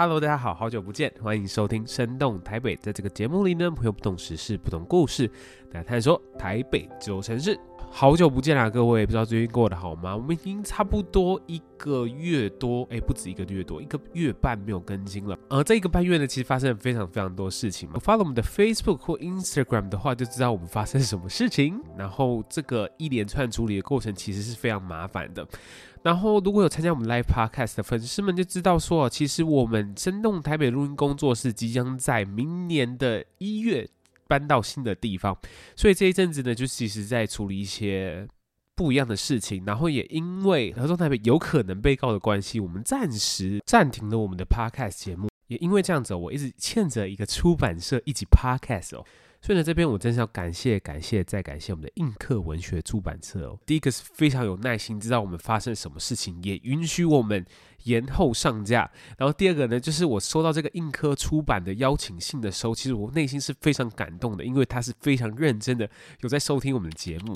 [0.00, 2.76] Hello，大家好，好久不见，欢迎收听《生动台北》。
[2.80, 5.28] 在这个节目里呢，朋友不懂时事、不懂故事
[5.72, 7.58] 来探索台北这座城市。
[7.90, 10.14] 好久不见啦，各位，不知道最近过得好吗？
[10.14, 15.34] 我们已经差不多一个月多，哎，不止一个月多，一个月半没有更新了。
[15.48, 17.98] 而这一个半月呢，其实发生了非常非常多事情嘛。
[17.98, 21.80] follow 我们的 Facebook 或 Instagram 的话，就知道我们发生什么事情。
[21.96, 25.46] 然后这个一连串处理的过程，其实是非常麻烦的。
[26.02, 33.88] 然后，如果有参加我们 Live Podcast 的粉丝们就知道说，其实我们生动台北录音工作室即将在明年的一月
[34.28, 35.36] 搬到新的地方，
[35.74, 38.28] 所以这一阵子呢，就其实在处理一些
[38.76, 39.64] 不一样的事情。
[39.64, 45.28] 然后也因为声动台北有可能被告的关系，我们暂时暂停了我们的 Podcast 节目。
[45.48, 49.04] 也因为这样子，我一直欠着一个出版社一起 Podcast 哦。
[49.40, 53.58] 所以呢，这边我真是要感谢、感谢再感谢我们的映客文学出版社哦。
[53.64, 57.46] 第一个是非常有耐心，知道我们发生什么事情，也允许我们
[57.84, 58.90] 延后上架。
[59.16, 65.88] 然后第二个呢，就是我收到这个映客出版的邀请信的时候，其实我内心是非常感动的，因为他是非常认真的
[66.20, 67.34] 有在收听我们的节目。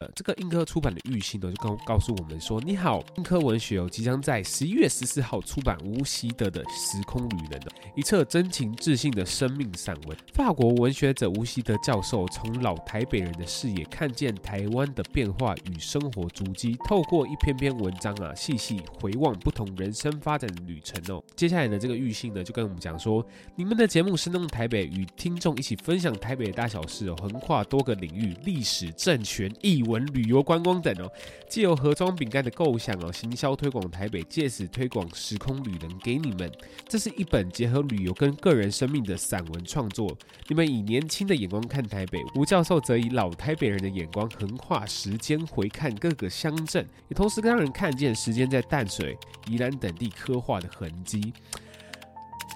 [0.00, 10.18] 呃，这个印刻出版的玉信呢，就告告诉我们说：“你好，印刻文学哦，即将在十一月十四号出版吴锡德的《时空旅人》的一册真情至性的生命散文。
[10.32, 21.22] 法国文学者吴锡德教授从老台北人的视野看见台湾的变化与生活足迹，透过一篇篇文章啊，细细回望不同人生发展的旅程哦。
[21.36, 29.84] 接下来呢，这个玉信呢，就跟我们讲说，你们的节目生动台北，与听众一起分享台北的大小事哦，横跨多个领域，历史、政权、艺。
[29.84, 31.10] 文旅游观光等哦，
[31.48, 36.50] 借由盒装饼干的构想哦，行销推广台北，借此推广时空旅人给你们。
[36.88, 40.16] 这是一本结合旅游跟个人生命的散文创作。
[40.48, 49.16] 你们以年轻的眼光看台北，吴教授则以老台北人的眼光横跨时间回看各个乡镇，也同时让人看见时间在淡水、
[49.48, 51.32] 宜兰等地刻画的痕迹。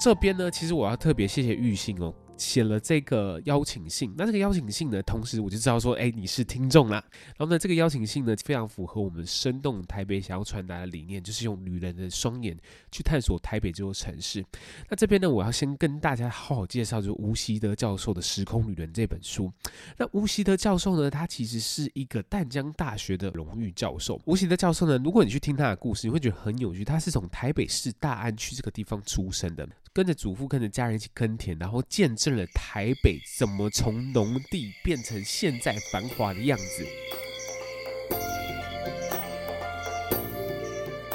[0.00, 2.14] 这边呢，其实我要特别谢谢玉信哦。
[2.38, 7.04] 写了这个邀请信，那这个邀请信呢，同时我就知道说，哎，你是听众啦。
[7.36, 12.56] 然后呢，这个邀请信呢，非常符合我们生动台北想要传达的理念，就是用旅人的双眼
[12.92, 14.42] 去探索台北这座城市。
[14.88, 19.52] 那这边呢，我要先跟大家好好介绍，就是吴锡德教授的《时空旅人》这本书。
[19.96, 24.20] 那吴锡德教授呢，他其实是一个淡江大学的荣誉教授。
[24.26, 26.84] 吴锡德教授呢，如果你去听他的故事，你会觉得很有趣。
[26.84, 29.68] 他是从台北市大安区这个地方出生的。
[29.90, 36.86] 跟着祖父，跟着家人一起耕田，然后见证了台北怎么从农地变成现在繁华的样子。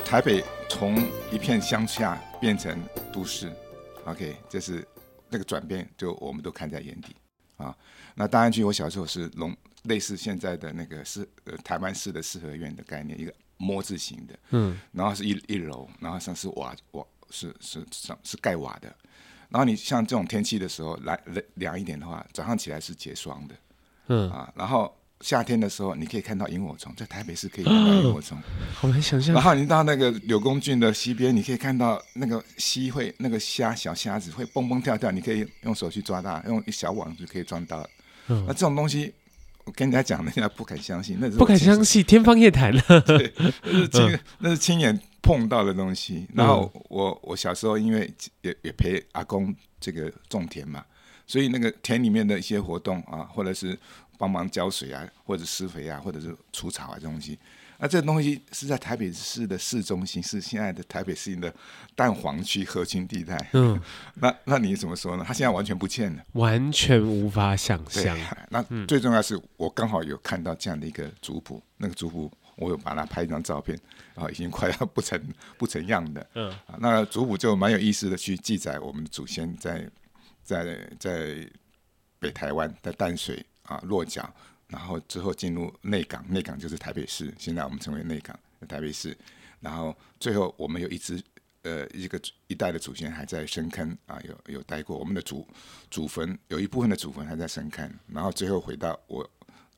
[0.05, 2.81] 台北从一片乡下变成
[3.11, 3.51] 都市
[4.05, 4.87] ，OK，这是
[5.29, 7.15] 那个转变，就我们都看在眼底
[7.57, 7.75] 啊。
[8.15, 17.05] 那大安区，我小时候是农，类似现在的那个是呃台湾市的四合院的概念，一个“摸”字形的，嗯，然后是一一楼，然后上是瓦瓦。
[17.29, 18.95] 是是上是盖瓦的，
[19.53, 21.17] 然后你像这种天气的时候来
[21.53, 23.55] 凉一点的话，早上起来是结霜的，
[24.07, 24.91] 嗯啊，然后
[25.21, 28.35] 夏天的时候你可以看到萤火虫，在台北市可以看到萤火虫，
[28.73, 29.35] 好难想象。
[29.35, 37.87] 然后你到那个柳公郡的溪边，你可以看到那个溪会那个虾小虾子会蹦蹦跳跳，你可以用手去抓它，用一小网就可以抓到。
[38.29, 39.13] 嗯，那这种东西
[39.65, 42.81] 我跟人家讲，人家不敢相信，那是不敢相信，天方夜谭了。
[43.05, 43.31] 对，
[43.63, 44.99] 那是亲，那是亲眼。
[45.23, 50.83] 碰到的东西，然后我我小时候因为也也陪阿公这个种田嘛，
[51.25, 53.79] 所以那个田里面的一些活动啊，或者是
[54.17, 57.39] 帮忙浇水啊，或者施肥啊，或者是除草啊这东西，
[57.79, 61.53] 那这个东西是在台北市的市中心，是现在的台北市的
[61.95, 63.49] 蛋黄区核心地带。
[63.53, 63.81] 嗯，
[64.15, 65.23] 那那你怎么说呢？
[65.25, 68.17] 他现在完全不见了，完全无法想象。
[68.49, 72.29] 那最重要是我刚好有看到这样的一个族谱，那个族谱。
[72.55, 73.79] 我有把它拍一张照片，
[74.15, 75.19] 啊，已经快要不成
[75.57, 76.29] 不成样的。
[76.35, 79.89] 嗯，啊，那族谱就蛮有意思的，去记载我们的祖先在
[80.43, 81.49] 在在
[82.19, 84.31] 北台湾在淡水啊落脚，
[84.67, 89.17] 然后之后进入内港，内港就是台北市，现在我们称为内港台北市。
[89.59, 91.21] 然后最后我们有一支
[91.63, 95.47] 呃一个一代的祖先还在深坑啊，有有待过，我们的祖
[95.89, 99.27] 祖坟有一部分的祖坟还在深坑，然后最后回到我。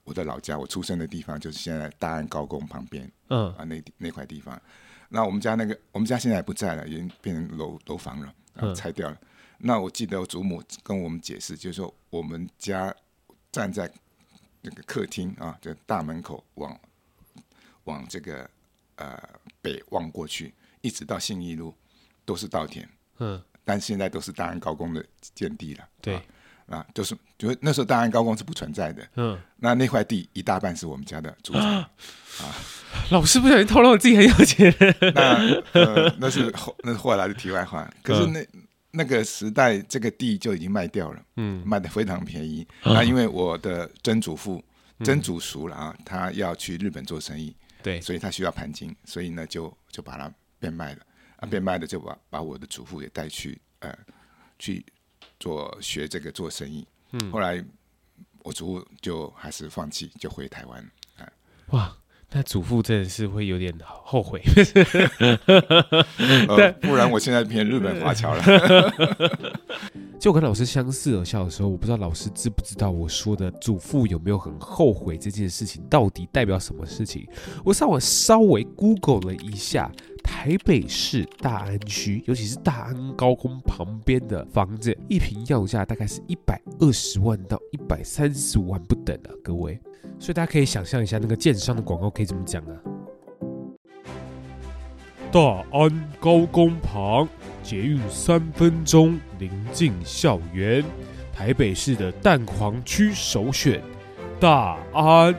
[0.05, 4.59] 我的老家，我出生的地方就是现在大安高工旁边，嗯啊，那那块地方，
[5.09, 9.15] 那我们家那个，我们家现在不在了，已经变成楼楼房了，然后拆掉了。
[9.15, 12.95] 嗯、那我记得我祖母跟我们解释，就是说我们家
[13.51, 13.91] 站在
[14.61, 16.79] 那个客厅啊，就大门口往
[17.85, 18.47] 往这个
[18.97, 19.21] 呃
[19.61, 21.73] 北望过去，一直到信义路
[22.23, 22.87] 都是稻田。
[23.17, 25.03] 嗯，但现在都是大安高工的
[25.33, 25.89] 建地了。
[25.99, 26.15] 对。
[26.15, 26.23] 啊，
[26.93, 29.07] 就是，就那时候大安高工是不存在的。
[29.15, 31.61] 嗯，那那块地一大半是我们家的祖产。
[31.63, 31.89] 啊，
[33.11, 34.73] 老师不小心透露自己很有钱。
[35.13, 37.87] 那呃，那是后那是后来的题外话。
[38.01, 41.21] 可是那、嗯、那个时代，这个地就已经卖掉了。
[41.35, 42.67] 嗯，卖的非常便宜。
[42.83, 44.63] 那、嗯、因为我的曾祖父、
[45.03, 51.01] 曾祖叔了啊，他要去日本做生意，对，所以他需要盘金，所以呢就就把它变卖了。
[51.37, 53.95] 啊，变卖了就把把我的祖父也带去呃
[54.57, 54.83] 去。
[55.39, 57.63] 做学这个做生意，嗯，后来
[58.43, 60.81] 我祖父就还是放弃，就回台湾。
[61.17, 61.27] 啊，
[61.67, 61.97] 哇，
[62.31, 64.41] 那祖父真的是会有点后悔，
[66.47, 68.43] 呃，不然我现在变日本华侨了。
[70.19, 77.27] 就我跟老师相视而笑的时候，我不知道老师知不知道我说的祖父有没有很后悔这件事情，到底代表什么事情？
[77.63, 79.91] 我上网稍微 Google 了一下。
[80.25, 89.79] 台北市大安区，尤其是大安高工旁边的房子，一平要价大概是一百二十万到一百三十五万不等啊，各位。
[90.19, 92.73] 所以大家可以想象一下，那个建商的广告可以怎么讲啊？
[95.31, 97.27] 大安高工旁，
[97.61, 100.83] 捷运三分钟，临近校园，
[101.33, 103.81] 台北市的蛋黄区首选，
[104.39, 105.35] 大安，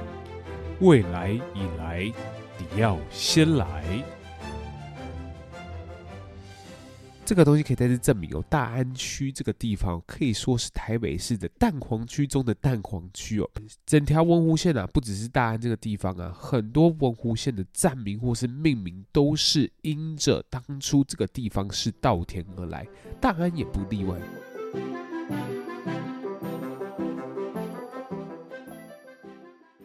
[0.81, 2.13] 未来以来，
[2.59, 3.85] 你要先来。
[7.27, 13.51] 这个东西可以再次证明哦，大安区这个地方可以说是台北市的蛋黄区中的蛋黄区哦。
[13.85, 22.87] 整条文湖线啊，不只是大安这个地方啊，很多文湖线的站名或是命名都是因着当初这个地方是稻田而来，
[23.21, 24.17] 大安也不例外。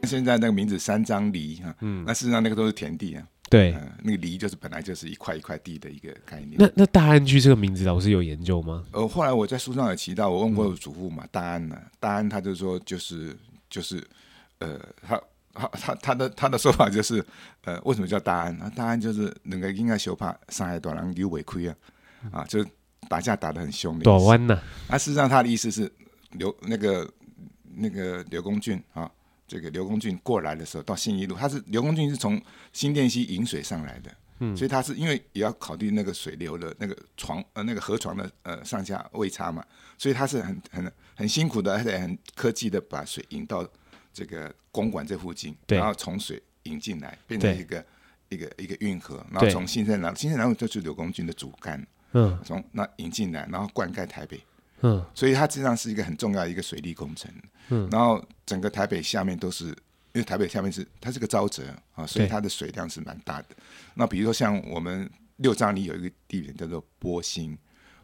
[0.03, 3.27] 现在那个名字三张犁哈，嗯，那事实上那个都是田地啊。
[3.51, 6.55] 对、呃，那个犁就是本来就是一块一块地的一个概念。
[6.57, 8.85] 那那大安区这个名字老师有研究吗？
[8.93, 13.35] 呃，后来我在书上有提到，我问过我祖父嘛，嗯、大安呢，大安他就说就是
[13.69, 14.01] 就是，
[14.59, 15.21] 呃，他
[15.53, 17.21] 他他他的他的说法就是，
[17.65, 18.57] 呃，为什么叫大安？
[18.57, 21.75] 那大安就是那个应该修怕上海短廊有违规啊，
[22.31, 22.69] 啊，就是
[23.09, 24.05] 打架打得很凶的。
[24.05, 24.57] 短弯呢？
[24.87, 25.91] 那事实上他的意思是
[26.31, 27.05] 刘那个
[27.75, 29.11] 那个刘公俊啊。
[29.51, 34.09] 这个刘公俊过来的时候，到信义路，他是刘公俊是从新店溪引水上来的，
[34.39, 39.61] 嗯，所以他是因为也要考虑那个水流的那个床呃那个河床的呃上下位差嘛，
[39.97, 43.67] 所以他是很很很辛苦的，而且很科技的把水引到
[44.13, 47.85] 这个公馆这附近，然后从水引进来，变成一个
[48.29, 54.41] 一个一个运河，然后从新生南，新生南路就是刘公俊的主干，嗯，从那引进来，然后灌溉台北。
[54.81, 57.31] 嗯，所以它实际上是一个很重要的一个水利工程。
[57.69, 59.75] 嗯，然后整个台北下面都是，因
[60.15, 61.63] 为台北下面是它是个沼泽
[61.93, 63.49] 啊，所以它的水量是蛮大的。
[63.93, 67.57] 那比如说像我们六张里有一个地点叫做波心，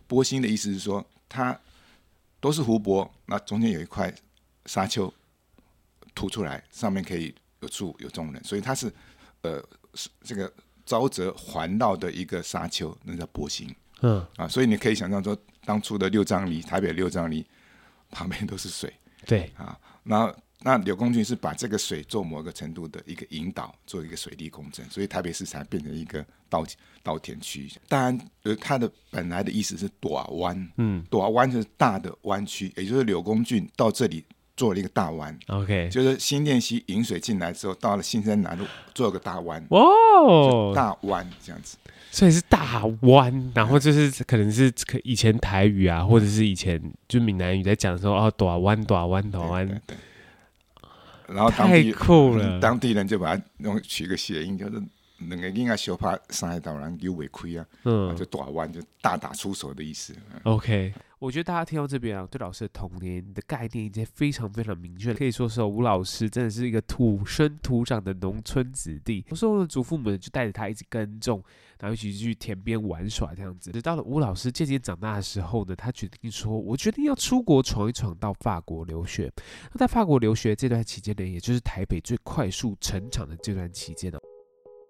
[0.07, 1.59] 波心的意思是说它
[2.39, 4.13] 都是湖泊，那中间有一块
[4.65, 5.13] 沙丘
[6.13, 8.93] 凸出来，上面可以有住有种人，所以它是
[9.41, 9.63] 呃
[10.21, 10.53] 这个
[10.85, 13.75] 沼泽环绕的一个沙丘，那叫波心。
[14.01, 15.35] 嗯啊，所以你可以想象说。
[15.67, 17.45] 当初的六张犁，台北六张犁
[18.09, 18.93] 旁边都是水，
[19.25, 19.51] 对。
[19.57, 26.65] 啊，那那柳公俊是把这个水做某个程度的一个引导，做一个水利工程，所以台北市才变成一个稻
[27.03, 27.69] 稻田区。
[27.89, 34.23] 当然，呃，它的本来的意思是大湾，嗯，大湾就是大的湾区，也就是柳公俊到这里
[34.57, 41.77] 做了一个大弯，OK，就是新店溪引水进来之后，到了新生南路做了个大弯，哦，大弯这样子。
[42.09, 49.29] 所以是大弯，然后就是可能是可以前台语啊，或者是以前就闽南语在讲的时候哦，大弯大弯。
[49.29, 49.81] 大弯，
[51.27, 54.81] 然后太酷了，当地人就把它用取个谐音，就是
[55.19, 60.15] 两个应该小怕上海岛人有违规啊，嗯，就大弯就大打出手的意思。
[60.43, 60.91] OK。
[61.19, 65.15] 我觉得大家听到这边啊，对老师的童年的概念已经非常非常明确了。
[65.15, 69.25] 可以说是吴老师真的是一个土生土长的农村子弟。
[69.29, 71.43] 有时候祖父母就带着他一直耕种，
[71.79, 73.71] 然后一起去田边玩耍这样子。
[73.71, 79.31] 直到了吴老师渐渐长大的时候呢，他决定说：“我决定要出国闯一闯，到法国留学。”
[79.73, 84.19] 那在法国留学这段期间呢，也就是台北最快速成长的这段期间呢。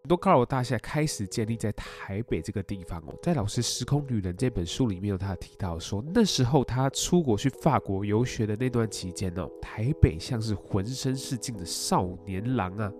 [0.07, 12.91] 多高楼大厦开始建立在台北这个地方哦，在老师《时空旅人》这本书里面有他提到说，那时候他出国去法国游学的那段期间哦，台北像是浑身是劲的少年郎啊，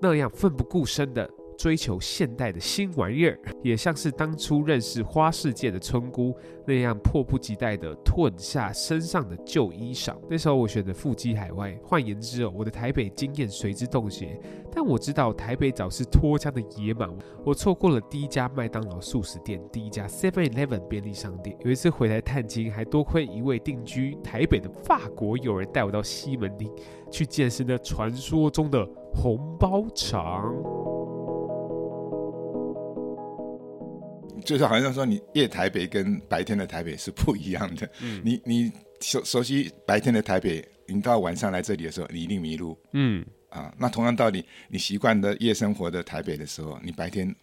[0.00, 6.34] 那样奋不顾身的追求现代的新玩意儿， 也像是当初认识花世界的村姑
[6.66, 10.14] 那样迫不及待地褪下身上的旧衣裳。
[10.28, 14.38] 那时候我选择赴机海外，换言之哦，我的台北经验随之冻结。
[14.76, 17.08] 但我知道台北早是脱缰的野马，
[17.44, 21.56] 我错过了第一家麦当劳速食店，第一家 Seven Eleven 便利商店。
[21.64, 26.68] 有一次回来探亲，还多亏一位定居台北的法国友人带我到西门町
[27.10, 28.84] 去见识那传说中的
[29.14, 30.52] 红包场。
[34.44, 37.88] 就是好像说，你夜台北跟白天的台北是不一样的。
[38.02, 42.78] 嗯，你你熟熟悉白天的台北，你到晚上来这里的时候，你一定迷路。
[42.92, 47.34] 嗯，啊，那同样道理，你习惯的夜生活的台北的时候，你白天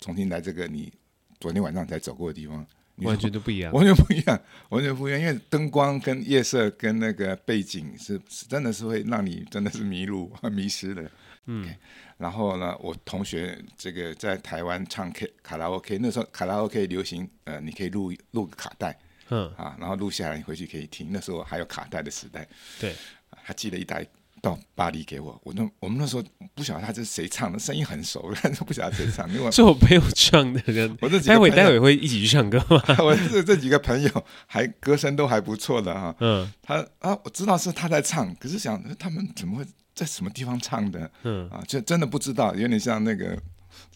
[0.00, 0.92] 重新来这个你
[1.40, 5.20] 昨天晚上才走过的地方，完全都不一样，完全不一样， 完全不一样。
[5.20, 11.10] 因为灯光跟夜色跟那个背景是，是真的是会让你真的是迷路、 迷失的。
[11.46, 11.64] 嗯。
[11.66, 11.74] Okay.
[12.22, 18.96] 然后呢，我同学这个在台湾唱 K 卡拉 OK，那时候卡拉 OK 流行，呃，你可以录录个卡带，
[19.28, 21.08] 嗯啊，然后录下来你回去可以听。
[21.10, 22.46] 那时候还有卡带的时代，
[22.78, 22.94] 对，
[23.30, 24.06] 还记了一袋
[24.42, 25.40] 到巴黎给我。
[25.44, 26.22] 我那我们那时候
[26.54, 29.26] 不晓得他这是谁唱的，声音很熟， 但是不晓得谁唱。
[29.32, 32.82] 因为是我朋友唱的人，我这待会待会会一起去唱歌吗？
[33.02, 36.14] 我这这几个朋友还歌声都还不错的哈。
[36.20, 39.64] 嗯，他啊，我知道是他在唱，可是想他们怎么会？
[39.94, 41.10] 在什么地方唱的？
[41.22, 43.38] 嗯啊，就真的不知道，有点像那个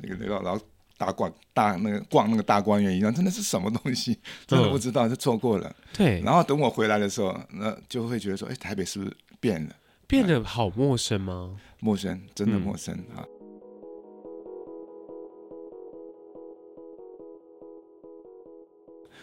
[0.02, 0.60] 那个那个老
[0.98, 5.74] 大逛大那个逛那个大观园一样，真的是什么东西，真的不知道，就错过了。
[5.94, 9.74] 对，然后等我回来的时候，那就会觉得说，哎，台北是不是变了？
[10.06, 11.60] 变得好陌生吗？
[11.80, 13.26] 陌生，真的陌生啊。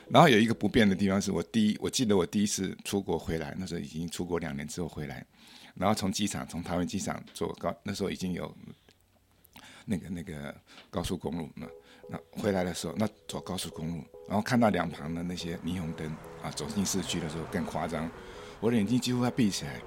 [0.09, 5.25] 然后有一个不变的地方，是我第一，我记得我第一次出国回来，那时候已经出国两年之后回来。
[5.73, 8.53] 然后从机场，从台湾机场坐高，那时候已经有
[9.85, 10.53] 那个那个
[10.89, 11.65] 高速公路嘛
[12.09, 16.05] 那回来的时候，那走高速公路，然后看到两旁的那些霓虹灯
[16.43, 18.11] 啊，走进市区的时候更夸张，
[18.59, 19.81] 我的眼睛几乎要闭起来。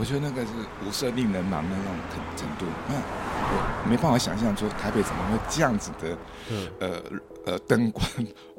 [0.00, 0.50] 我觉得那个是
[0.88, 1.94] 五色令人盲的那种
[2.34, 6.18] 程度，那我没办法想象说台北怎么会这样子的，
[6.50, 7.02] 嗯、呃
[7.44, 8.02] 呃灯光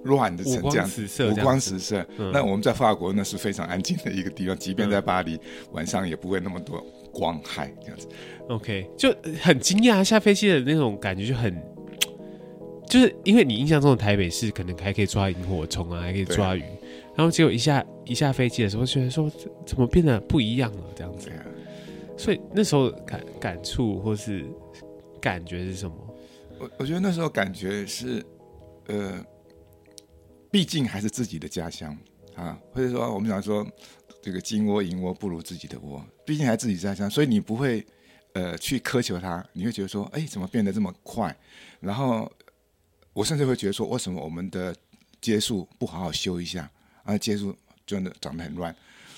[0.03, 2.05] 乱的成这样子，五光十色。
[2.19, 5.39] 嗯、那我们在法国那是非常安静的一个地方，即便在巴黎、嗯、
[5.71, 6.79] 晚上也不会那么多
[7.12, 8.07] 光害这样子。
[8.48, 11.60] OK，就很惊讶，下飞机的那种感觉就很，
[12.88, 16.63] 就是因为你印象中的台北是可能还可以抓萤火虫啊，还可以抓鱼。
[17.15, 19.30] 然后结果一下一下飞机的时候，觉得说
[19.65, 21.30] 怎么变得不一样了这样子，
[22.18, 24.46] 所以那时候感感触或是
[25.20, 25.96] 感觉是什么？
[26.60, 28.24] 我我觉得那时候感觉是，
[28.88, 29.24] 呃，
[30.50, 31.98] 毕竟还是自己的家乡
[32.36, 33.68] 啊，或者说我们讲说
[34.22, 37.86] 这个金窝银窝不如自己的窝，毕竟还是自己家乡，所以你不会
[38.34, 41.36] 呃去苛求它，你会觉得说，哎，怎么变得这么快？
[41.80, 42.32] 然后
[43.13, 44.75] 我甚至会觉得说，为什么我们的
[45.20, 46.72] 街树不好好修一下？
[47.03, 47.55] 啊，街树
[47.86, 48.75] 真的长得很乱。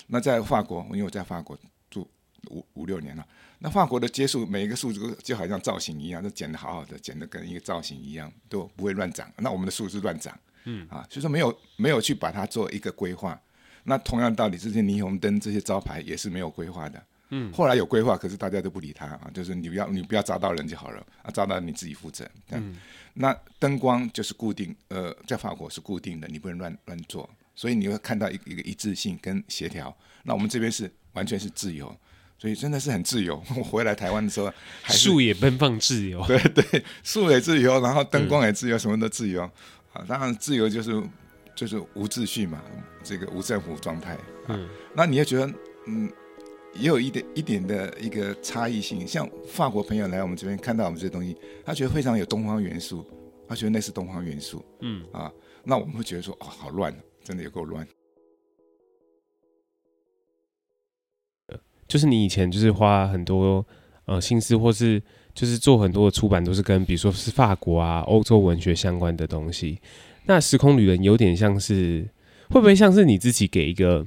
[0.07, 1.57] 那在法国，因为我在法国
[1.89, 2.07] 住
[2.51, 3.25] 五五六年了，
[3.59, 9.31] 那法国的街树每一个树就就好像造型一样，都剪得好好的，剪得跟一个造型一样，都不会乱长。
[9.37, 13.39] 那我们的树是乱长，嗯啊，所以说没有没有去把它做一个规划。
[13.83, 17.51] 那同样道理，这些霓虹灯这些招牌也是没有规划的，嗯。
[17.53, 22.29] 后来有规划，可是大家都不理他啊，就是你不要你不要砸到人就好了啊，砸到你自己负责。
[22.49, 22.75] 嗯。
[23.13, 27.29] 那灯光就是固定，呃，在法国是固定的，你不能乱乱做。
[27.55, 29.95] 所以你会看到一一个一致性跟协调。
[30.23, 31.93] 那我们这边是完全是自由，
[32.37, 33.41] 所以真的是很自由。
[33.57, 34.51] 我回来台湾的时候，
[34.87, 39.43] 树也奔放自由， 对对，树也自由，然后灯光也自由，嗯、什么都自由。
[39.93, 41.03] 啊，当然自由就是
[41.55, 42.63] 就是无秩序嘛，
[43.03, 44.17] 这个无政府状态。
[44.47, 45.53] 嗯，那你也觉得，
[45.85, 46.11] 嗯，
[46.73, 49.07] 也有一点一点的一个差异性。
[49.07, 53.05] 像法国朋友来我们这边看到我们这些东西，他觉得非常有东方元素，
[53.47, 54.65] 他觉得那是东方元素。
[54.79, 55.31] 嗯啊，
[55.63, 56.91] 那我们会觉得说，哦，好乱。
[57.23, 57.87] 真的也够乱，
[61.87, 63.65] 就是你以前就是花很多
[64.05, 65.01] 呃心思，或是
[65.33, 69.79] 就是做很多的出版，都是跟比如说是法国啊、欧洲文学相关的东西。
[70.25, 72.07] 那时空旅人有点像是，
[72.49, 74.05] 会不会像是你自己给一个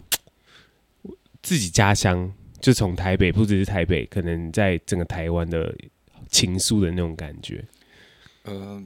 [1.42, 5.74] 自己家乡，就从台北，不只是台北，可能在整个台湾的
[6.28, 7.64] 情愫的那种感觉？
[8.42, 8.82] 呃，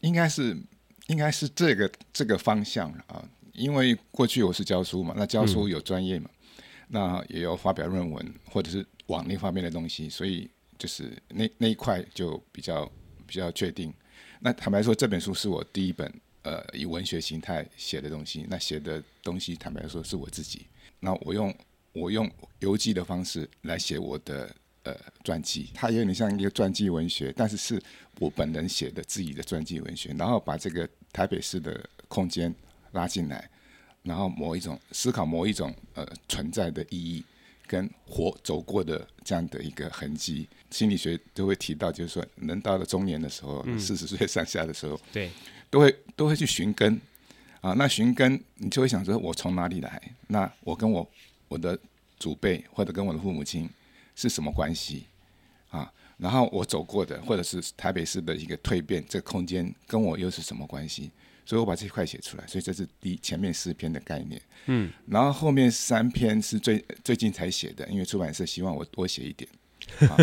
[0.00, 0.56] 应该是
[1.08, 3.28] 应该是这个这个方向啊。
[3.54, 12.90] 因为过去我是教书嘛，那教书有专业嘛，嗯、那也有发表论文或者是往那方面的东西，所以就是那那一块就比较
[13.26, 13.92] 比较确定。
[14.40, 20.66] 那坦白说，这本书是我第一本呃以文学形态写的东西，那写的东西坦白说是我自己。
[21.00, 21.54] 那我用
[21.92, 27.80] 我用游记的方式来写我的呃传记，它有点像一个传记文学，但是是
[28.18, 32.54] 我本人写的自己的传记文学，然后把这个台北市的空间
[32.94, 33.48] 拉进来，
[34.02, 37.22] 然后某一种思考某一种呃存在的意义
[37.66, 45.30] 跟活走过的这样的一个痕迹，心理学都会提到，就是说人到了中年的时候，四十岁上下的时候，对，
[45.70, 47.00] 都会都会去寻根
[47.60, 50.00] 啊，那寻根你就会想说，我从哪里来？
[50.28, 51.08] 那我跟我
[51.48, 51.78] 我的
[52.18, 53.68] 祖辈或者跟我的父母亲
[54.14, 55.04] 是什么关系
[55.70, 55.92] 啊？
[56.18, 61.10] 然后我走过的，或者是台北市的一个蜕变，这个空间跟我又是什么关系？
[61.44, 62.46] 所以我把这一块写出来。
[62.46, 69.48] 所以这是第前面四篇的概念，嗯，然后后面三篇是最最近才写的，因为出版社希望我多写一点，
[70.08, 70.16] 啊、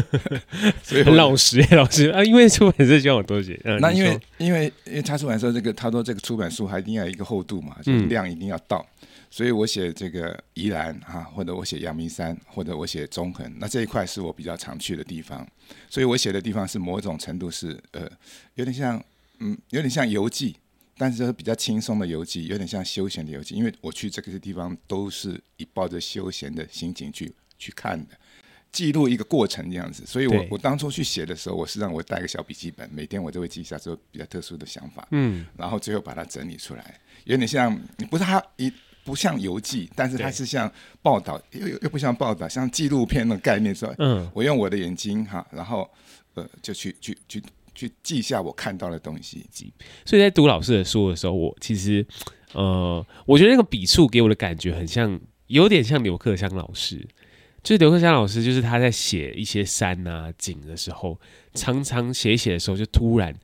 [0.84, 3.60] 所以很老实老实啊，因为出版社希望我多写。
[3.63, 8.86] 嗯、那因为因为因为他出版社这个，他说这个出版书还一定要一个厚度嘛，就是、量一定要到。
[9.01, 15.48] 嗯所以我写这个宜兰哈，或者我写阳明山，或者我写中横，那这一块是我比较常去的地方。
[15.90, 18.01] 所以我写的地方是某种程度是呃，
[18.56, 19.01] 有点像
[19.40, 20.58] 嗯，有点像游记，
[21.01, 23.55] 但是比较轻松的游记，有点像休闲的游记。
[23.55, 28.15] 因为我去这个地方都是以抱着休闲的心情去去看的，
[28.72, 30.03] 记录一个过程这样子。
[30.05, 37.75] 所以我我当初去写的时候，我是让我带个小笔记本，每天我都会记下这比较特殊的想法，嗯，然后最后把它整理出来，有点像
[38.12, 38.72] 不是它一。
[39.03, 45.89] 不像游记，但是它是像报道，又又不像报道，像纪录片的概念说，嗯，我用我的眼睛哈，然后
[46.36, 47.41] 呃，就去去去
[47.88, 49.46] 去记下我看到的东西。
[50.06, 52.06] 所以在读老师的书的时候，我其实
[52.54, 57.08] 呃，我觉得那个笔触给我的感觉很像，有点像刘克襄老师。
[57.64, 61.20] 就是刘克襄老师，就是他在写一些山啊景的时候，
[61.54, 63.36] 常常写写的时候，就突然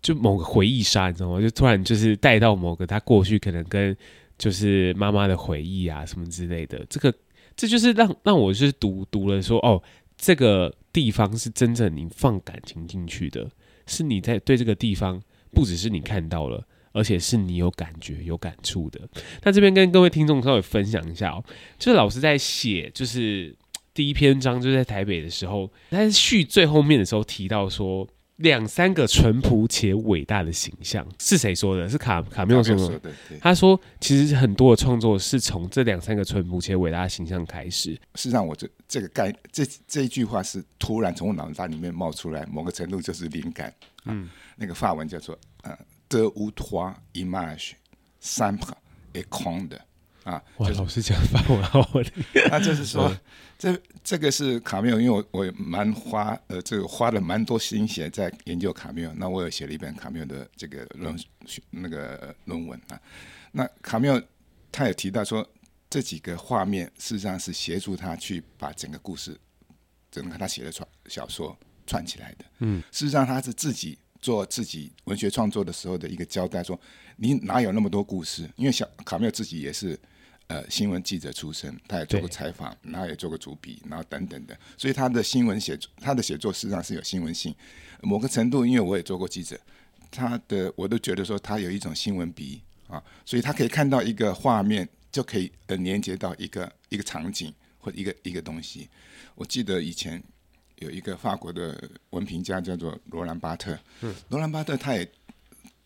[0.00, 1.40] 就某个回忆杀，你知道吗？
[1.40, 3.96] 就突然就是带到某个他过去可能跟。
[4.38, 7.14] 就是妈妈的回忆啊，什么之类的，这个
[7.54, 9.80] 这就是让让我就是读读了说哦，
[10.16, 13.48] 这个地方是真正你放感情进去的，
[13.86, 15.20] 是你在对这个地方
[15.52, 19.00] 不只是你看到了，而且是你有感觉有感触的。
[19.42, 21.44] 那这边跟各位听众稍微分享一下哦，
[21.78, 23.54] 就是老师在写就是
[23.94, 28.08] 第一篇章就是在台北的时候，但是序最后面的时候提到说。
[28.42, 31.88] 两三个淳朴且伟大的形象是谁说的？
[31.88, 33.10] 是卡卡缪说的。
[33.40, 37.92] 他说，其实很多的创作是从这两三个淳朴且伟大的形象开始。
[38.14, 43.72] 事实上，我这这个概这这一句话是突然从我脑袋里面冒出来，某个程度就是灵感。
[44.04, 45.78] 嗯，那个法文叫做呃
[46.08, 47.72] ，deux ou trois images
[48.20, 48.74] simples
[49.14, 49.78] et grandes
[50.24, 51.88] 啊，哇，老师讲法文好，
[52.48, 53.12] 那 就是说，
[53.58, 61.18] 这这个是卡缪，因为我我蛮花呃，这个花了蛮多心血在研究卡缪，那我有写了一本卡缪的这个论
[61.70, 63.00] 那个论文啊。
[63.50, 64.22] 那卡缪
[64.70, 65.44] 他也提到说，
[65.90, 69.36] 这几个画面事实上是协助他去把整个故事，
[70.08, 72.44] 整个他写的传小说串起来的。
[72.60, 76.78] 嗯，事实上他是自己做自己文学创作的时候的一个交代，说
[77.16, 78.48] 你哪有那么多故事？
[78.54, 79.98] 因为小卡缪自己也是。
[80.52, 87.54] 呃，新闻记者出身，他也做过采访，然后也做过主笔，然后等等的，所以他的新闻写作，他的写作实际上是有新闻性。
[88.02, 89.58] 某个程度，因为我也做过记者，
[90.10, 98.90] 他的我都觉得说他有一种新闻鼻啊，所以他可以看到一个画面，就可以呃连接到一个一个场景或者一个一个东西。
[99.34, 100.22] 我记得以前
[100.80, 105.10] 有一个法国的文评家叫做罗兰巴特，嗯，罗兰巴特他也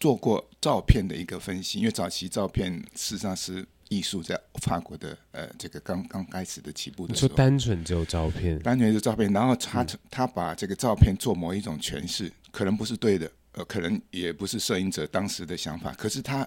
[0.00, 3.64] 做过照片的一个分析，因为早期照片事实上是。
[3.88, 9.32] 艺术在法国的呃，这个刚刚开始的起步的时候，就单纯只有照片，单纯是照片。
[9.32, 15.92] 然后他、嗯、他把这个照片做某一种诠释，可能不是对的，呃，可能也不是摄影者当时的想法。
[15.92, 16.46] 可是他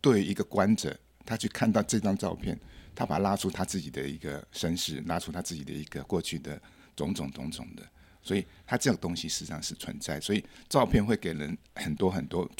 [0.00, 0.96] 对一个观者，
[1.26, 2.58] 他去看到这张照片，
[2.94, 6.58] 他把他拉出他自己的一个身世，拉出他自己的一个过去的
[6.96, 7.82] 种种种种的。
[8.22, 10.18] 所以，他这个东西实际上是存在。
[10.18, 12.50] 所以，照片会给人很多很多，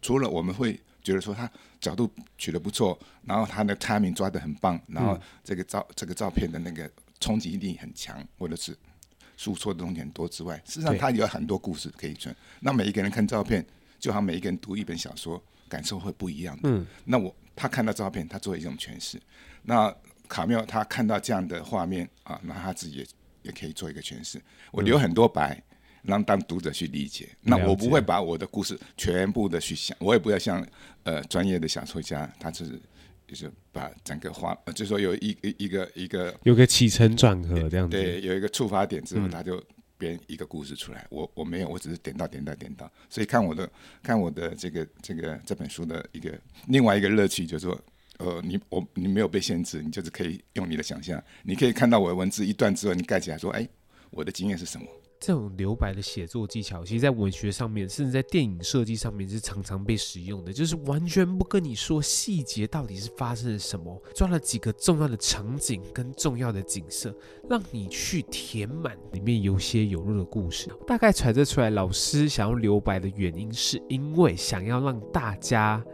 [0.00, 0.80] 除了我们会。
[1.02, 8.76] 觉得说他角度取得不错，然后他的 timing 抓得很棒，然后这个照这个照片的那个冲击力很强，或者是
[9.36, 12.34] 诉说的东西很多之外，事实际上他有很多故事可以传。
[12.60, 13.64] 那每一个人看照片，
[13.98, 16.68] 就好像每一个人读一本小说，感受会不一样的。
[16.68, 19.20] 嗯，那我他看到照片，他做一种诠释。
[19.62, 19.94] 那
[20.28, 23.06] 卡缪他看到这样的画面啊，那他自己也
[23.42, 24.40] 也可以做一个诠释。
[24.70, 25.54] 我留很多白。
[25.54, 25.62] 嗯
[26.02, 30.66] 让当读者去理解，那我不会把我的故事全部的去想，我也不要像
[31.02, 32.80] 呃专业的小说家，他就是
[33.26, 39.62] 就是把整个画，就是说有一一个一个有个起承转合这样子，对，有一个触发点之后，他就
[39.98, 41.02] 编一个故事出来。
[41.02, 43.70] 嗯、我我没有，我只是点到点到点到，所以看我的
[44.02, 46.32] 看我的这个这个这本书的一个
[46.68, 47.80] 另外一个乐趣，就是说，
[48.18, 53.68] 呃，你我你没有被限制，你就是可以用你的想象，你可以看到我的文字一段之后，你盖起来说，哎。
[54.12, 54.84] 我的经验是什么。
[55.20, 60.50] 这种留白的写作技巧，其实，在文学上面，甚至在电影设计上面，是常常被使用的。
[60.50, 67.14] 就是完全不跟你说细节到底是发生了什么，抓了几个重要的场景跟重要的景色，
[67.50, 70.70] 让你去填满里面有些有肉的故事。
[70.86, 75.84] 大概揣测出来，老师想要留白的原因，是因为想要让大家。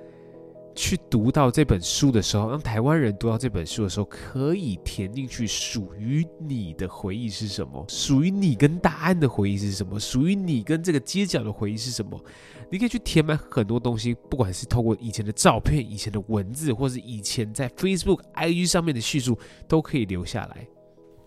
[0.77, 7.85] 去读到这本书的时候，让台湾人读到这本书的时候，可以填进去属于你的回忆是什么？
[7.89, 9.99] 属于你跟大安的回忆是什么？
[9.99, 12.23] 属于你跟这个街角的回忆是什么？
[12.71, 20.69] 你可以去填满很多东西，不管是透过以前的照片、以前的文字，或是以前在 Facebook、IG 上面的叙述，都可以留下来。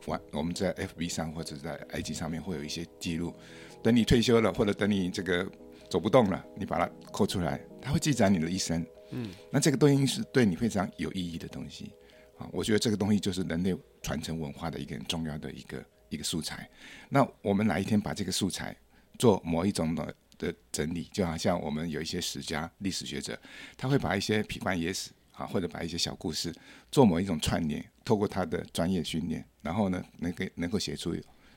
[0.05, 3.33] 我我们在 FB 上或者在 IG 上面会有一些记录，
[3.81, 5.45] 等你退休了，或者等你这个
[5.89, 8.85] 走不动了，你把它抠出来，它会记载你的一生。
[9.12, 11.91] 嗯，那这个东西是对你非常有意义的东西
[12.38, 12.48] 啊！
[12.52, 16.69] 我觉得这个东西就是人类传承文化的一个很重要的一个一个素材。
[17.10, 18.76] 那我们哪一天把这个素材
[19.17, 23.39] 做某一种的的整理，就好像我们有一些史家、历史学者，
[23.76, 26.54] 他会把一些痞官野史啊，或者把一些小故事
[26.91, 31.15] 做某一种串联，透过他的专业训练，然后呢，能给能够写出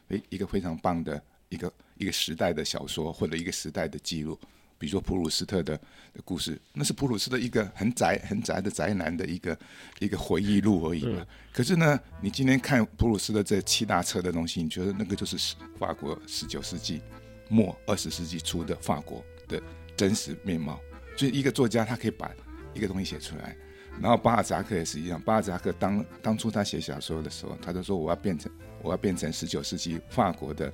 [0.08, 4.38] 诶一个非常棒的一个一个时代的小说，或者一个时代的记录。
[4.82, 5.80] 比如说普鲁斯特的
[6.24, 9.56] 故事，那是普鲁斯特一个很宅、很宅的宅男的一个
[10.00, 11.24] 一个回忆录而已嘛。
[11.52, 17.00] 可是呢，你今天看普鲁斯特这七大册的东西，你觉得那个就是法国十九世纪
[17.48, 19.62] 末二十世纪初的法国的
[19.96, 20.80] 真实面貌。
[21.16, 22.28] 所以一个作家他可以把
[22.74, 23.56] 一个东西写出来，
[24.00, 25.22] 然后巴尔扎克也是一样。
[25.22, 28.50] 巴尔扎克当当初他写小说的时候，他就说我要变成
[28.82, 30.72] 我要变成十九世纪法国的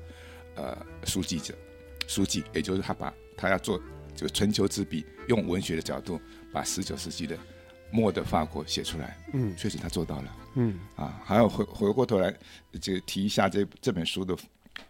[0.55, 1.55] 呃书记者，
[2.07, 3.79] 书记，也就是他把他要做。
[4.19, 6.21] 就春秋之笔，用文学的角度
[6.53, 7.39] 把十九世纪的
[7.93, 9.17] 末的法国写出来。
[9.33, 10.37] 嗯，确实他做到了。
[10.55, 12.35] 嗯，啊，还有回回过头来，
[12.81, 14.37] 就提一下这这本书的，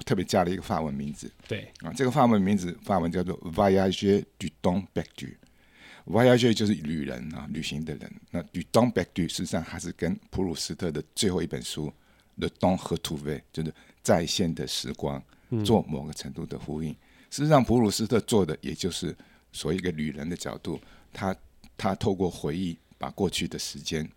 [0.07, 1.31] 特别加了一个法文名字。
[1.47, 5.35] 对，啊，这个法文名字法文叫做 Voyageurs du temps perdu。
[6.07, 8.11] Voyageurs 就是旅人啊，旅行的人。
[8.31, 11.93] 那 du temps perdu 实际上还是跟普鲁斯特的最后一本书
[12.37, 15.23] Le temps retrouvé 就是在线的时光，
[15.67, 16.93] 做某个程度的呼应。
[16.93, 16.97] 嗯
[17.31, 19.17] 事实上，普鲁斯特做的也就是
[19.53, 20.81] 所谓一个女人的角度，
[21.13, 21.35] 他
[21.77, 24.09] 他透过回忆把过去的时间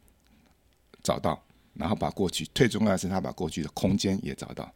[1.04, 1.44] 找到，
[1.74, 4.72] 然后把过去最重要的是他把过去的空间也找到。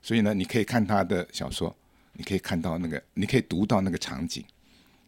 [0.00, 1.74] 所以呢，你可以看他的小说，
[2.12, 4.44] 你可以看到那个，你可以读到那个场景，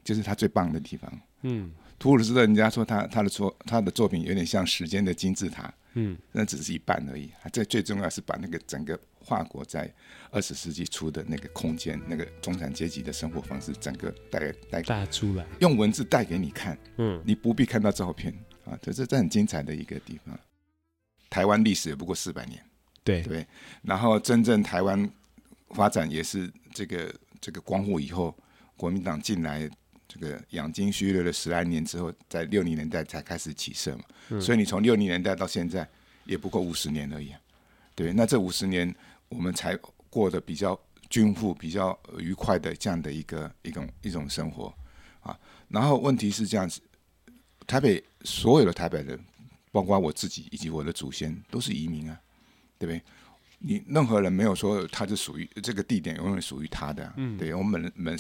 [0.02, 1.20] 就是他最棒的地方。
[1.42, 5.72] 嗯，普鲁斯特人家说他他的作他的作品有点像时间的金字塔。
[5.96, 7.30] 嗯，那只是一半而已。
[7.52, 9.88] 这最重要是把那个整个法国在
[10.33, 16.76] 二十世纪初的那个空间，那个中产阶级的生活方式，整个带带带出来，用文字带给你看。
[16.96, 20.37] 嗯，你不必看到照片啊，这这这很精彩的一个地方。
[21.30, 22.61] 台湾历史也不过四百年，
[23.04, 23.46] 对对。
[23.83, 25.09] 然后真正台湾
[25.70, 28.37] 发展也是这个这个光复以后，
[28.76, 29.70] 国民党进来。
[30.14, 35.88] 这个养精蓄锐了十来年之后，在六零年代才开始起色嘛，嗯、所以你从六零年代到现在
[36.24, 37.40] 也不过五十年而已，啊，
[37.96, 38.94] 对，那这五十年
[39.29, 39.77] 我们才
[40.09, 40.79] 过得比较
[41.11, 44.72] 均富、比较愉快的这样的一个一种一种生活
[45.20, 45.37] 啊。
[45.66, 46.81] 然后问题是这样子，
[47.66, 49.18] 台北所有的台北人，
[49.72, 52.16] 包括我自己以及我的祖先，都是移民啊，
[52.79, 53.03] 对不对？
[53.59, 58.18] 你任何人没有说他是属于这个地点永远属于他的，啊，嗯，对，我们人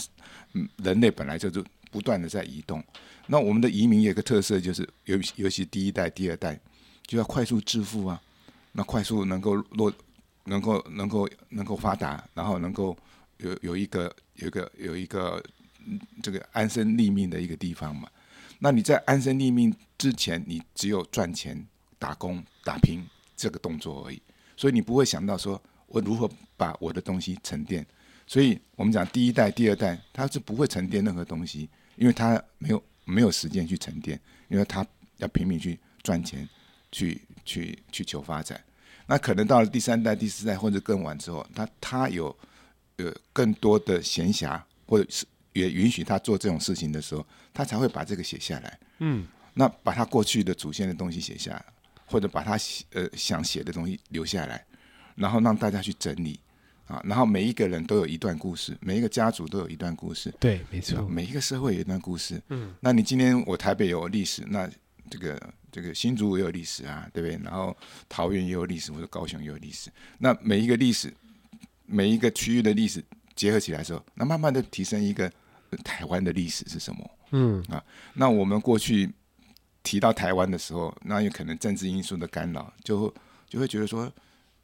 [0.54, 1.64] 嗯人类本来就是。
[1.94, 2.82] 不断的在移动，
[3.28, 6.58] 那我们的移民有一个特色，就是尤尤其第一代、第二代
[7.06, 8.20] 就要快速致富啊，
[8.72, 9.92] 那快速能够落，
[10.46, 12.96] 能够能够能够发达，然后能够
[13.36, 15.40] 有有一个有一个有一个
[16.20, 18.08] 这个安身立命的一个地方嘛。
[18.58, 21.64] 那你在安身立命之前，你只有赚钱、
[21.96, 24.20] 打工、打拼这个动作而已，
[24.56, 27.86] 所以你不会想到说我如何把我的东西沉淀。
[28.26, 31.68] 所以我们讲第一代、第二代，他是不会沉淀任何东西。
[31.96, 34.86] 因为他没有没有时间去沉淀，因为他
[35.18, 36.48] 要拼命去赚钱，
[36.90, 38.62] 去去去求发展。
[39.06, 42.34] 那可能到了第三代、第四代或者更晚之后，他他有
[42.96, 48.78] 呃更多的闲暇，或者是也允许他做这种事情的时候，他才会把这个写下来。
[48.98, 51.64] 嗯，那把他过去的祖先的东西写下来，
[52.06, 52.58] 或者把他
[52.92, 54.64] 呃想写的东西留下来，
[55.14, 56.40] 然后让大家去整理。
[56.86, 60.32] 啊，然后每一个人都有一段故事，每一个家族都有一段故事。
[60.38, 61.00] 对，没错。
[61.08, 62.40] 每一个社会有一段故事。
[62.50, 64.70] 嗯，那你今天我台北有历史，那
[65.08, 67.40] 这个这个新竹也有历史啊，对不对？
[67.42, 67.74] 然后
[68.06, 69.90] 桃园也有历史，或者高雄也有历史。
[70.18, 71.10] 那每一个历史，
[71.86, 73.02] 每一个区域的历史
[73.34, 75.32] 结合起来的时候，那慢慢的提升一个
[75.82, 77.10] 台湾的历史是什么？
[77.30, 79.10] 嗯啊，那我们过去
[79.82, 83.12] 提到台湾的时候，那有可能政治因素的干扰，就
[83.48, 84.12] 就会觉得说。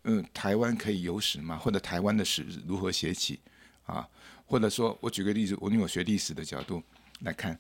[0.05, 1.57] 嗯、台湾可以有史吗？
[1.57, 3.39] 或者台湾的史如何写起
[3.85, 4.09] 啊？
[4.47, 6.83] 或者说我举个例子，我用我学历史的角度
[7.21, 7.59] 来看，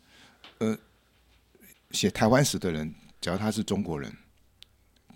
[0.58, 0.76] 呃，
[1.90, 4.12] 写台湾史的人，假如他是中国人，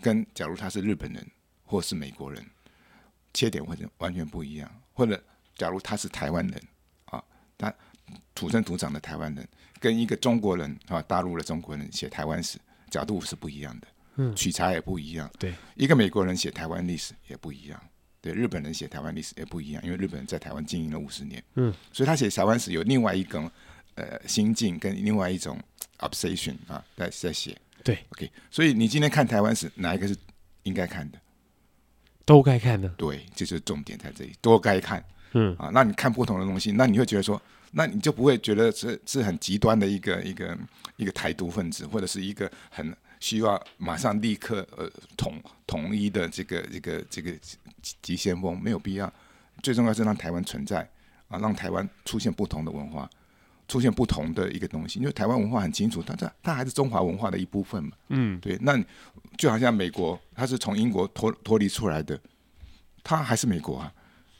[0.03, 1.27] 跟假如他是日本人
[1.65, 2.45] 或是美国人，
[3.33, 4.71] 切点会完全不一样。
[4.93, 5.21] 或者
[5.57, 6.63] 假如他是台湾人
[7.07, 7.25] 啊，
[7.57, 7.75] 他
[8.35, 9.49] 土生土长的台湾人，
[9.81, 12.59] 跟一个中国人啊，大陆的中国人写台湾史
[12.91, 15.31] 角度是不一样的，嗯，取材也不一样。
[15.39, 17.81] 对，一个美国人写台湾历史也不一样。
[18.21, 23.51] 对，日本人写台湾历史也不一样，因为日本人在台湾经营了五十年，嗯，所以他写台湾史有另外一种
[23.97, 25.61] 呃心境跟另外一种
[26.01, 27.55] obsession 啊，在在写。
[27.83, 30.17] 对，OK，所以你今天看台湾史，哪一个是
[30.63, 31.19] 应该看的？
[32.25, 32.89] 都该看的。
[32.97, 35.05] 对，这就是重点在这里，都该看。
[35.33, 37.39] 嗯啊，那你看不同的东西，那你会觉得说，
[37.73, 40.57] 那你就不会觉得是是很极端的一个一个
[40.97, 42.97] 一个台独分子，或者是一个很。
[43.25, 47.33] 需要马上立刻呃统统一的这个这个这个
[48.03, 49.11] 急先锋没有必要，
[49.63, 50.87] 最重要是让台湾存在
[51.29, 53.09] 啊，让台湾出现不同的文化，
[53.67, 57.93] 出现不同的一个东西，因为台湾文化很清楚，它它它还是中华文化的一部分嘛。
[58.09, 58.79] 嗯，对，那
[59.39, 62.21] 就好像美国，它是从英国脱脱离出来的，
[63.03, 63.91] 它还是美国啊，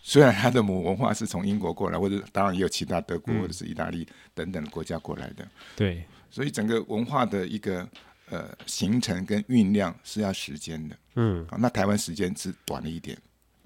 [0.03, 5.49] 虽然它的母文化是从英国过来，或者当然也有其他德国或者是意大利等等的国家过来的。
[5.75, 7.89] 对，所以整个文化的一个。
[8.35, 13.17] 呃，形成跟酝酿是要时间的，嗯，那台湾时间是短了一点，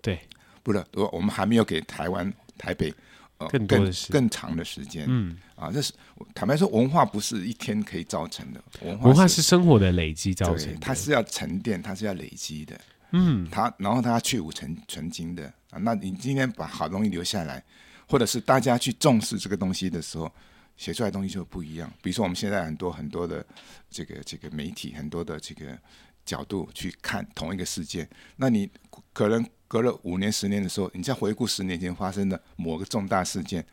[0.02, 0.20] 对，
[0.62, 2.92] 不是，我我们还没有给台湾台北
[3.38, 5.94] 呃更多的时更更长的时间，嗯，啊，这是
[6.34, 12.78] 坦白说，文化不是一天可以造成的，文化文化是生活的累积造成的，它是要沉淀，它是要累积的，
[13.12, 15.50] 嗯，它然后它去芜存存精的。
[15.70, 17.64] 啊，那你今天把好东西留下来，
[18.06, 20.30] 或者是大家去重视这个东西的时候。
[20.78, 21.92] 写出来的东西就不一样。
[22.00, 23.44] 比如说，我们现在很多很多的
[23.90, 25.78] 这个这个媒体，很多的这个
[26.24, 28.70] 角度去看同一个事件，那你
[29.12, 33.66] 可能隔了五年、十年的时候，你再回顾十年前发生的某个重大事件，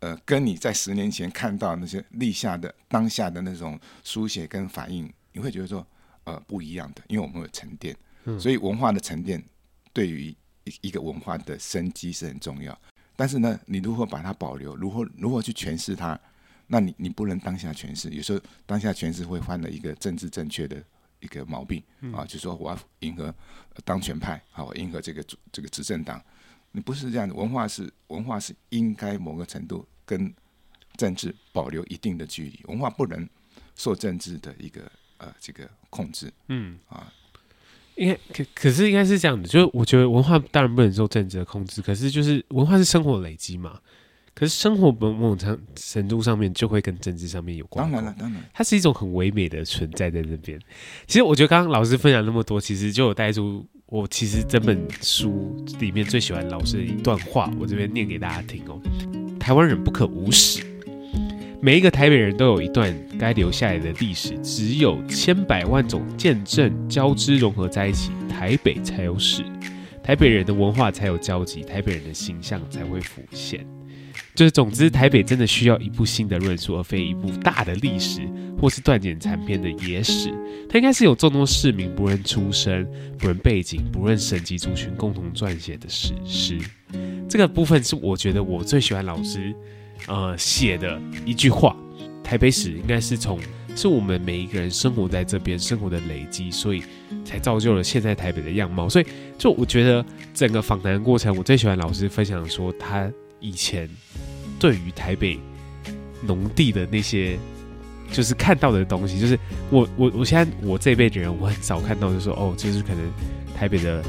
[0.00, 5.84] 呃，跟你在十年前看到那些立下的当下的那种书写跟反应，你会觉得说，
[6.24, 7.96] 呃，不一样的，因为我们有沉淀。
[8.38, 9.42] 所以文化的沉淀
[9.92, 10.28] 对于
[10.64, 12.78] 一一个文化的生机是很重要。
[13.16, 16.18] 但是呢，你如何把它保留，如何如何去诠释它？
[16.66, 20.82] 那你你不能当下诠释，有时候当下诠释会犯了一个政治正确的
[21.20, 23.34] 一个毛病、嗯、啊，就是说我要迎合
[23.84, 26.22] 当权派，好，我迎合这个这个执政党，
[26.72, 27.34] 你不是这样的。
[27.34, 30.32] 文化是文化是应该某个程度跟
[30.96, 33.28] 政治保留一定的距离，文化不能
[33.74, 36.32] 受政治的一个呃这个控制。
[36.48, 37.12] 嗯啊，
[37.96, 43.80] 应该可可是应该是这样的，就是我觉得文化当然不能受政治的控制，可是就是文化是生活累积嘛。
[44.34, 47.84] 可是生活某某种程度上面就会跟政治上面有关。
[47.84, 50.58] 当然了，当然，它是一种很唯美的存在在那边。
[51.06, 58.80] 其实我觉得刚刚老师分享那么多，其实就有带出我其实这本书里面最喜欢老师的一段话，我这边念给大家听哦。
[59.38, 60.64] 台湾人不可无史，
[61.60, 69.44] 每一个台北人都有一段该留下来的历史，只有千百万种见证交织融合在一起，台北才有史，
[70.02, 73.64] 台北人的文化才有交集，台北人的形象才会浮现。
[74.34, 78.28] 就是，总之，台北真的需要一部新的论述，而非一部大的历史，
[78.60, 80.28] 或是断简残篇的野史。
[80.68, 82.84] 它应该是有众多市民不论出身、
[83.16, 86.58] 不论背景、不论省级族群共同撰写的史诗。
[87.28, 89.54] 这个部分是我觉得我最喜欢老师
[90.08, 91.76] 呃写的一句话：
[92.24, 93.38] 台北史应该是从
[93.76, 96.82] 是我们每一个人生活在这边生活的累积，所以
[97.24, 98.88] 才造就了现在台北的样貌。
[98.88, 99.06] 所以，
[99.38, 103.08] 就我觉得整个访谈过程，我最喜欢老师分享说他。
[103.44, 103.86] 以前
[104.58, 105.38] 对于台北
[106.22, 107.38] 农地的那些，
[108.10, 109.38] 就是看到的东西，就是
[109.70, 113.00] 我我我现在我这辈的人，我很少看到，就说哦，就是可能
[113.54, 114.02] 台北的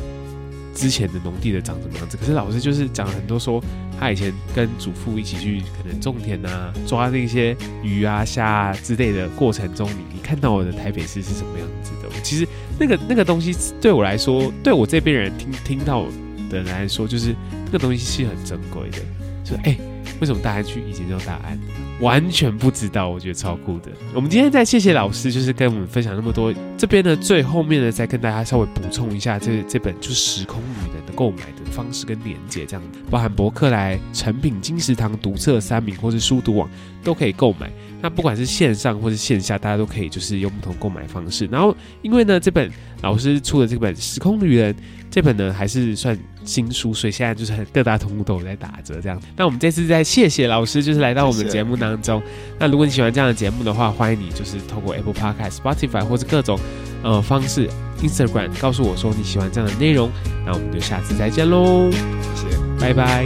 [0.73, 2.15] 之前的农地的长什么样子。
[2.15, 3.61] 可是老师就是讲了很多，说
[3.99, 12.21] 他以前跟祖父一起去可能种田啊，抓那些鱼啊、虾啊之类的过程中，你你看到我的台北市是什么样子的？
[12.23, 12.47] 其实
[12.79, 16.05] 那个那个东西对我来说，对我这边人听听到
[16.49, 18.99] 的人来说，就是那个东西是很珍贵的。
[19.45, 19.77] 说哎，
[20.19, 21.59] 为什么大安区以前叫大安？
[22.01, 23.89] 完全不知道，我觉得超酷的。
[24.13, 26.53] 我们今天再谢谢老师，就是跟我们分享那么多。
[26.77, 36.69] 这边呢，最后面呢，再跟大家稍微补充一下，这这本就是《时空旅人》的购买的方式跟连接，这样包含博客来、成品、金石堂、读册三民或是书读网
[37.05, 37.71] 都可以购买。
[38.01, 41.47] 那不管是线上或是线下，大家都可以就是用不同购买方式。
[41.49, 42.69] 然后，因为呢，这本
[43.01, 44.73] 老师出的这本《时空旅人》
[45.09, 49.19] 这本呢还是算新书，所以现在就是各大通路都有在打折这样。
[49.35, 52.19] 那我们这次再谢谢老师，就是来到我们节目当中。
[52.19, 52.31] 谢谢。
[52.59, 56.59] 那如果你喜欢这样的节目的话，欢迎你就是透过 Apple Podcast、Spotify 或者各种
[57.01, 57.67] 呃方式
[58.01, 60.11] ，Instagram 告诉我说你喜欢这样的内容。
[60.45, 61.89] 那我们就下次再见喽，
[62.35, 63.25] 谢谢，拜拜。